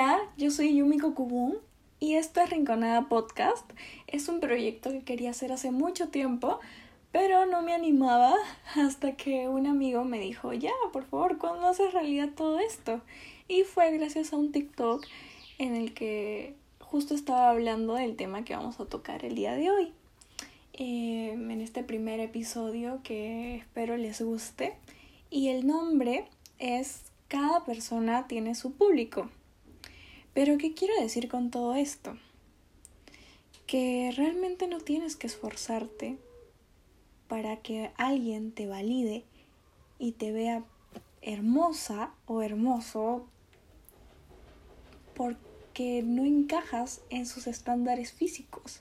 [0.00, 1.58] Hola, yo soy Yumiko Kubun
[1.98, 3.68] y esto es Rinconada Podcast.
[4.06, 6.60] Es un proyecto que quería hacer hace mucho tiempo,
[7.10, 8.32] pero no me animaba
[8.76, 13.00] hasta que un amigo me dijo, ya, por favor, ¿cuándo haces realidad todo esto?
[13.48, 15.04] Y fue gracias a un TikTok
[15.58, 19.68] en el que justo estaba hablando del tema que vamos a tocar el día de
[19.68, 19.92] hoy.
[20.74, 24.76] Eh, en este primer episodio que espero les guste.
[25.28, 26.28] Y el nombre
[26.60, 29.28] es Cada persona tiene su público.
[30.38, 32.16] Pero ¿qué quiero decir con todo esto?
[33.66, 36.16] Que realmente no tienes que esforzarte
[37.26, 39.24] para que alguien te valide
[39.98, 40.62] y te vea
[41.22, 43.26] hermosa o hermoso
[45.16, 48.78] porque no encajas en sus estándares físicos.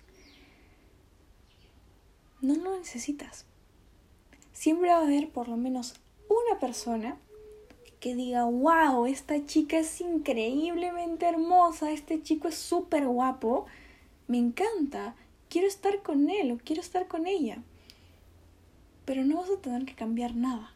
[2.39, 3.45] No lo necesitas.
[4.53, 5.95] Siempre va a haber por lo menos
[6.29, 7.17] una persona
[7.99, 13.65] que diga, wow, esta chica es increíblemente hermosa, este chico es súper guapo,
[14.27, 15.15] me encanta,
[15.49, 17.63] quiero estar con él o quiero estar con ella.
[19.05, 20.73] Pero no vas a tener que cambiar nada,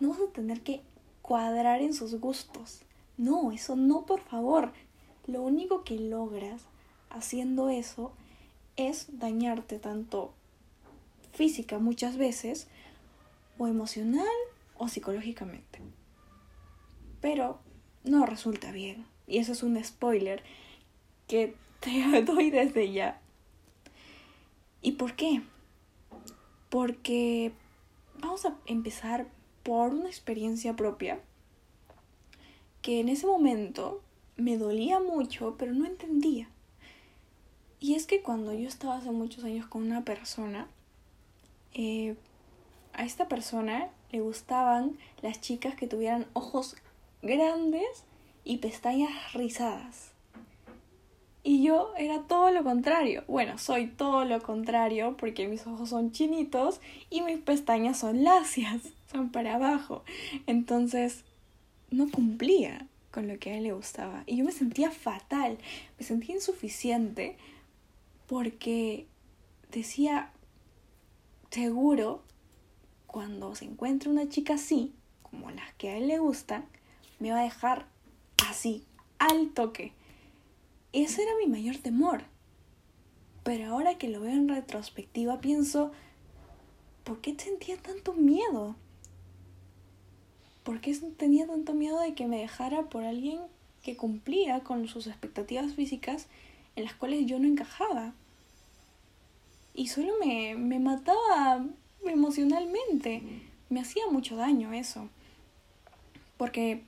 [0.00, 0.80] no vas a tener que
[1.22, 2.80] cuadrar en sus gustos.
[3.18, 4.72] No, eso no, por favor.
[5.26, 6.62] Lo único que logras
[7.10, 8.12] haciendo eso
[8.76, 10.32] es dañarte tanto
[11.32, 12.68] física muchas veces
[13.58, 14.24] o emocional
[14.78, 15.80] o psicológicamente
[17.20, 17.58] pero
[18.04, 19.06] no resulta bien.
[19.26, 20.42] Y eso es un spoiler
[21.26, 23.20] que te doy desde ya.
[24.82, 25.42] ¿Y por qué?
[26.70, 27.52] Porque
[28.20, 29.26] vamos a empezar
[29.62, 31.20] por una experiencia propia
[32.82, 34.02] que en ese momento
[34.36, 36.48] me dolía mucho, pero no entendía.
[37.80, 40.68] Y es que cuando yo estaba hace muchos años con una persona,
[41.74, 42.16] eh,
[42.92, 46.76] a esta persona le gustaban las chicas que tuvieran ojos
[47.22, 48.04] grandes
[48.44, 50.12] y pestañas rizadas.
[51.42, 53.24] Y yo era todo lo contrario.
[53.26, 56.80] Bueno, soy todo lo contrario porque mis ojos son chinitos
[57.10, 60.04] y mis pestañas son lacias, son para abajo.
[60.46, 61.24] Entonces,
[61.90, 64.24] no cumplía con lo que a él le gustaba.
[64.26, 65.58] Y yo me sentía fatal,
[65.98, 67.36] me sentía insuficiente
[68.26, 69.06] porque
[69.72, 70.30] decía,
[71.50, 72.22] seguro,
[73.06, 74.92] cuando se encuentra una chica así,
[75.22, 76.66] como las que a él le gustan,
[77.18, 77.86] me va a dejar
[78.48, 78.84] así,
[79.18, 79.92] al toque.
[80.92, 82.22] Ese era mi mayor temor.
[83.44, 85.92] Pero ahora que lo veo en retrospectiva pienso,
[87.04, 88.76] ¿por qué sentía tanto miedo?
[90.64, 93.40] ¿Por qué tenía tanto miedo de que me dejara por alguien
[93.82, 96.26] que cumplía con sus expectativas físicas
[96.76, 98.12] en las cuales yo no encajaba?
[99.72, 101.64] Y solo me, me mataba
[102.04, 103.22] emocionalmente.
[103.70, 105.08] Me hacía mucho daño eso.
[106.36, 106.82] Porque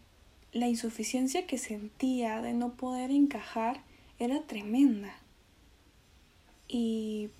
[0.52, 3.82] la insuficiencia que sentía de no poder encajar
[4.18, 5.14] era tremenda.
[6.68, 7.30] Y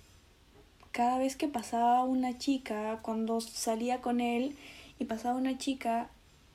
[0.91, 4.57] cada vez que pasaba una chica, cuando salía con él
[4.99, 6.09] y pasaba una chica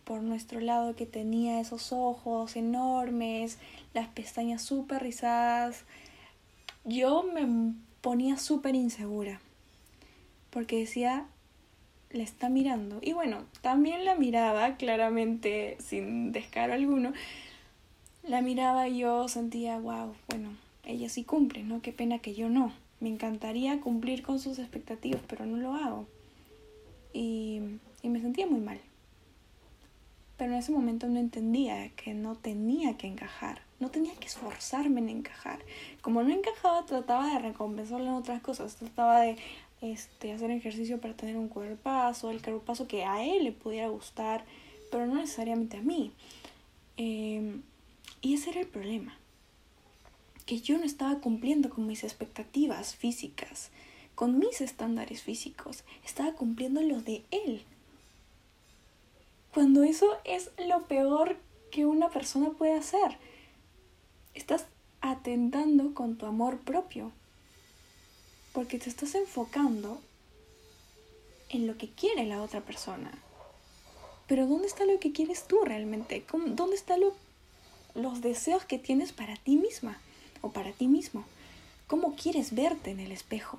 [0.04, 3.58] por nuestro lado que tenía esos ojos enormes,
[3.92, 5.84] las pestañas súper rizadas,
[6.84, 9.40] yo me ponía súper insegura.
[10.50, 11.26] Porque decía,
[12.10, 12.98] la está mirando.
[13.02, 17.12] Y bueno, también la miraba, claramente sin descaro alguno.
[18.22, 20.50] La miraba y yo sentía, wow, bueno,
[20.84, 21.82] ella sí cumple, ¿no?
[21.82, 22.72] Qué pena que yo no.
[23.00, 26.06] Me encantaría cumplir con sus expectativas, pero no lo hago.
[27.12, 27.60] Y,
[28.02, 28.80] y me sentía muy mal.
[30.36, 35.00] Pero en ese momento no entendía que no tenía que encajar, no tenía que esforzarme
[35.00, 35.60] en encajar.
[36.00, 39.36] Como no encajaba, trataba de recompensarlo en otras cosas, trataba de
[39.82, 44.44] este, hacer ejercicio para tener un cuerpazo, el cuerpazo que a él le pudiera gustar,
[44.90, 46.12] pero no necesariamente a mí.
[46.96, 47.62] Em,
[48.22, 49.18] y ese era el problema,
[50.46, 53.70] que yo no estaba cumpliendo con mis expectativas físicas,
[54.14, 57.64] con mis estándares físicos, estaba cumpliendo los de él.
[59.52, 61.36] Cuando eso es lo peor
[61.70, 63.18] que una persona puede hacer,
[64.46, 64.66] estás
[65.00, 67.10] atentando con tu amor propio,
[68.52, 70.00] porque te estás enfocando
[71.48, 73.10] en lo que quiere la otra persona.
[74.28, 76.24] Pero ¿dónde está lo que quieres tú realmente?
[76.30, 77.00] ¿Dónde están
[77.96, 79.98] los deseos que tienes para ti misma
[80.42, 81.24] o para ti mismo?
[81.88, 83.58] ¿Cómo quieres verte en el espejo?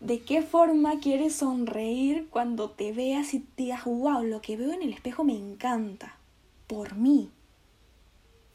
[0.00, 4.82] ¿De qué forma quieres sonreír cuando te veas y digas, wow, lo que veo en
[4.82, 6.16] el espejo me encanta?
[6.66, 7.30] Por mí.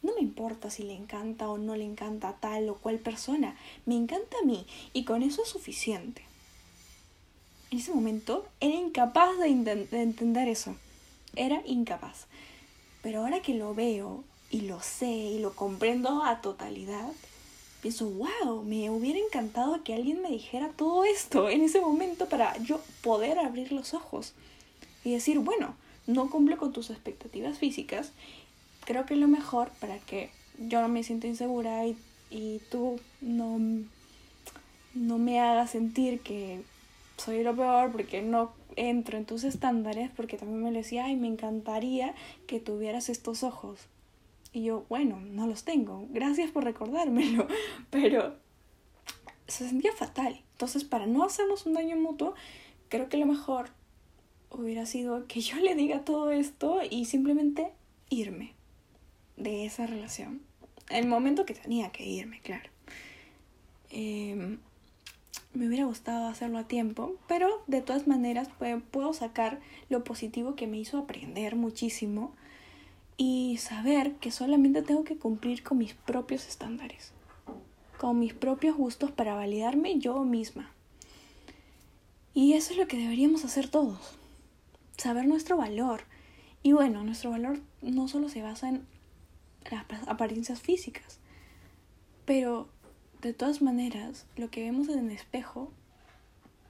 [0.04, 3.56] No me importa si le encanta o no le encanta a tal o cual persona,
[3.86, 6.20] me encanta a mí y con eso es suficiente.
[7.70, 10.76] En ese momento era incapaz de, entender eso,
[11.36, 12.26] era incapaz.
[13.02, 17.10] Pero ahora que lo veo y lo sé y lo comprendo a totalidad,
[17.80, 22.58] pienso, wow, me hubiera encantado que alguien me dijera todo esto en ese momento para
[22.58, 24.34] yo poder abrir los ojos
[25.02, 25.76] y decir, bueno,
[26.06, 28.12] no cumple con tus expectativas físicas,
[28.84, 31.96] creo que lo mejor para que yo no me sienta insegura y,
[32.30, 33.58] y tú no,
[34.94, 36.62] no me hagas sentir que
[37.16, 41.28] soy lo peor porque no entro en tus estándares, porque también me decía, ay, me
[41.28, 42.14] encantaría
[42.46, 43.80] que tuvieras estos ojos.
[44.52, 47.46] Y yo, bueno, no los tengo, gracias por recordármelo,
[47.90, 48.34] pero
[49.46, 50.40] se sentía fatal.
[50.52, 52.34] Entonces, para no hacernos un daño mutuo,
[52.88, 53.70] creo que lo mejor
[54.50, 57.72] hubiera sido que yo le diga todo esto y simplemente
[58.08, 58.54] irme
[59.36, 60.40] de esa relación.
[60.90, 62.68] El momento que tenía que irme, claro.
[63.90, 64.58] Eh,
[65.54, 68.48] me hubiera gustado hacerlo a tiempo, pero de todas maneras
[68.90, 72.32] puedo sacar lo positivo que me hizo aprender muchísimo
[73.16, 77.12] y saber que solamente tengo que cumplir con mis propios estándares,
[77.98, 80.72] con mis propios gustos para validarme yo misma.
[82.34, 84.18] Y eso es lo que deberíamos hacer todos,
[84.96, 86.02] saber nuestro valor.
[86.64, 88.84] Y bueno, nuestro valor no solo se basa en
[89.70, 91.18] las apariencias físicas,
[92.24, 92.68] pero
[93.22, 95.72] de todas maneras, lo que vemos en el espejo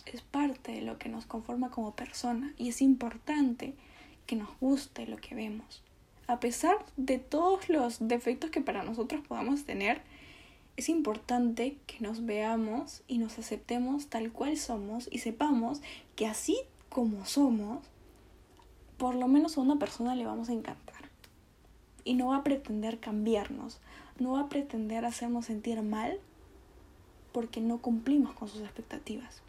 [0.06, 3.74] es parte de lo que nos conforma como persona y es importante
[4.26, 5.82] que nos guste lo que vemos.
[6.26, 10.00] A pesar de todos los defectos que para nosotros podamos tener,
[10.76, 15.82] es importante que nos veamos y nos aceptemos tal cual somos y sepamos
[16.16, 16.58] que así
[16.88, 17.84] como somos,
[18.96, 20.93] por lo menos a una persona le vamos a encantar.
[22.04, 23.80] Y no va a pretender cambiarnos,
[24.18, 26.18] no va a pretender hacernos sentir mal
[27.32, 29.42] porque no cumplimos con sus expectativas.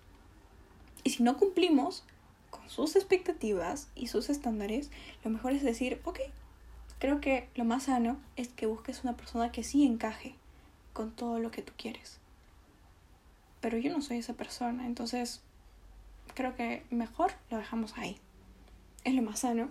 [1.03, 2.03] Y si no cumplimos
[2.49, 4.89] con sus expectativas y sus estándares,
[5.23, 6.19] lo mejor es decir, ok,
[6.97, 10.35] creo que lo más sano es que busques una persona que sí encaje
[10.93, 12.19] con todo lo que tú quieres.
[13.61, 15.41] Pero yo no soy esa persona, entonces
[16.33, 18.17] creo que mejor lo dejamos ahí.
[19.03, 19.69] Es lo más sano.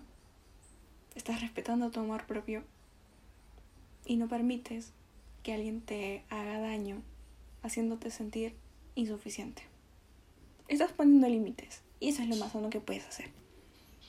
[1.17, 2.63] Estás respetando tu amor propio
[4.07, 4.93] y no permites
[5.43, 7.03] que alguien te haga daño
[7.63, 8.55] haciéndote sentir
[8.95, 9.63] insuficiente.
[10.69, 13.31] Estás poniendo límites y eso es lo más sano que puedes hacer.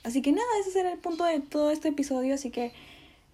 [0.03, 2.71] Así que nada, ese será el punto de todo este episodio, así que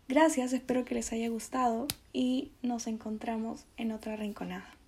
[0.08, 4.81] gracias, espero que les haya gustado y nos encontramos en otra rinconada.